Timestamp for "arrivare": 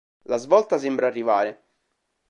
1.05-1.61